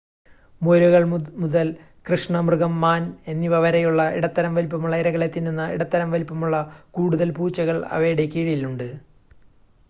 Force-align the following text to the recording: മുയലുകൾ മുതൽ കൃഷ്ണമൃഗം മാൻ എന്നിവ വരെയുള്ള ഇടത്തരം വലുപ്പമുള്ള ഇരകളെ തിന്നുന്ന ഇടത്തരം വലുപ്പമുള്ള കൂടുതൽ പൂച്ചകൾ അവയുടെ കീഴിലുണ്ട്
മുയലുകൾ 0.61 1.03
മുതൽ 1.37 1.67
കൃഷ്ണമൃഗം 2.05 2.81
മാൻ 2.81 3.03
എന്നിവ 3.27 3.59
വരെയുള്ള 3.59 4.09
ഇടത്തരം 4.09 4.55
വലുപ്പമുള്ള 4.55 4.95
ഇരകളെ 4.95 5.27
തിന്നുന്ന 5.27 5.69
ഇടത്തരം 5.69 6.11
വലുപ്പമുള്ള 6.11 6.57
കൂടുതൽ 6.91 7.31
പൂച്ചകൾ 7.31 7.79
അവയുടെ 7.91 8.25
കീഴിലുണ്ട് 8.27 8.87